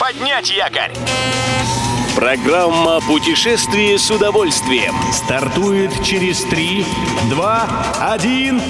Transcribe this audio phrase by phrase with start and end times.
[0.00, 0.92] Поднять якорь!
[2.16, 6.86] Программа «Путешествие с удовольствием» стартует через 3,
[7.28, 7.68] 2,
[8.14, 8.62] 1...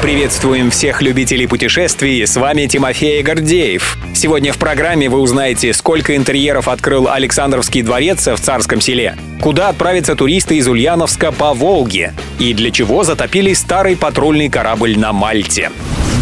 [0.00, 3.98] Приветствуем всех любителей путешествий, с вами Тимофей Гордеев.
[4.14, 10.14] Сегодня в программе вы узнаете, сколько интерьеров открыл Александровский дворец в Царском селе, куда отправятся
[10.14, 15.72] туристы из Ульяновска по Волге и для чего затопили старый патрульный корабль на Мальте.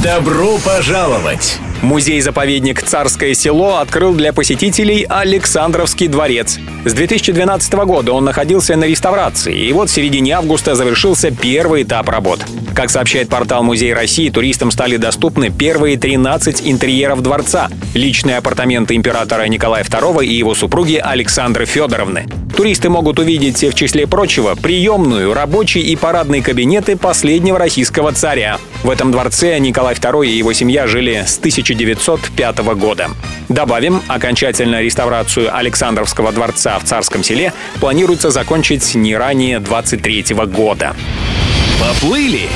[0.03, 1.61] Добро пожаловать!
[1.83, 6.59] Музей-заповедник «Царское село» открыл для посетителей Александровский дворец.
[6.85, 12.09] С 2012 года он находился на реставрации, и вот в середине августа завершился первый этап
[12.09, 12.41] работ.
[12.75, 19.45] Как сообщает портал Музей России, туристам стали доступны первые 13 интерьеров дворца, личные апартаменты императора
[19.45, 22.27] Николая II и его супруги Александры Федоровны.
[22.57, 28.59] Туристы могут увидеть, в числе прочего, приемную, рабочий и парадные кабинеты последнего российского царя.
[28.83, 31.39] В этом дворце Николай II и его семья жили с
[31.75, 33.11] 1905 года.
[33.49, 40.95] Добавим, окончательно реставрацию Александровского дворца в Царском селе планируется закончить не ранее 23 года.
[41.81, 42.49] Поплыли!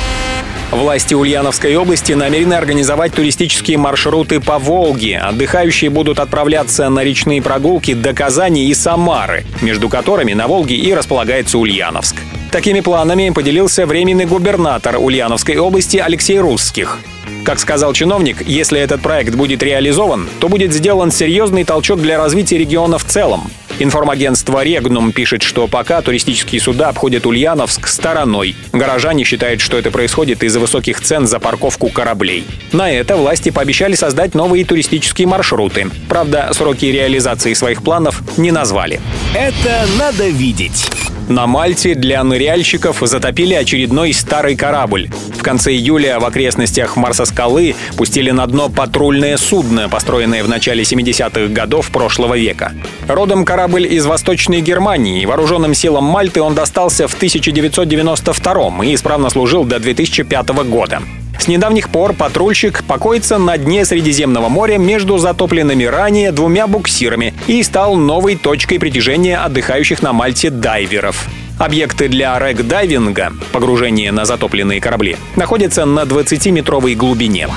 [0.71, 5.19] Власти Ульяновской области намерены организовать туристические маршруты по Волге.
[5.19, 10.91] Отдыхающие будут отправляться на речные прогулки до Казани и Самары, между которыми на Волге и
[10.93, 12.15] располагается Ульяновск.
[12.53, 16.99] Такими планами поделился временный губернатор Ульяновской области Алексей Русских.
[17.43, 22.59] Как сказал чиновник, если этот проект будет реализован, то будет сделан серьезный толчок для развития
[22.59, 23.49] региона в целом.
[23.79, 28.55] Информагентство «Регнум» пишет, что пока туристические суда обходят Ульяновск стороной.
[28.71, 32.45] Горожане считают, что это происходит из-за высоких цен за парковку кораблей.
[32.71, 35.89] На это власти пообещали создать новые туристические маршруты.
[36.07, 39.01] Правда, сроки реализации своих планов не назвали.
[39.33, 40.87] Это надо видеть!
[41.29, 45.09] На Мальте для ныряльщиков затопили очередной старый корабль.
[45.37, 51.53] В конце июля в окрестностях Марса-скалы пустили на дно патрульное судно, построенное в начале 70-х
[51.53, 52.73] годов прошлого века.
[53.07, 55.25] Родом корабль из Восточной Германии.
[55.25, 61.01] Вооруженным силам Мальты он достался в 1992 и исправно служил до 2005 года.
[61.37, 67.61] С недавних пор патрульщик покоится на дне Средиземного моря между затопленными ранее двумя буксирами и
[67.63, 71.27] стал новой точкой притяжения отдыхающих на Мальте дайверов.
[71.59, 77.47] Объекты для рэг-дайвинга, погружение на затопленные корабли, находятся на 20-метровой глубине.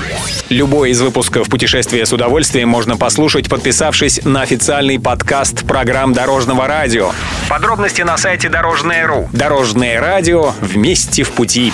[0.49, 7.11] Любой из выпусков «Путешествия с удовольствием» можно послушать, подписавшись на официальный подкаст программ Дорожного радио.
[7.49, 9.29] Подробности на сайте Дорожное.ру.
[9.33, 11.73] Дорожное радио вместе в пути.